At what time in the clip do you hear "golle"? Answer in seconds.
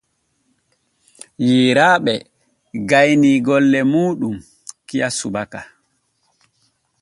3.47-3.79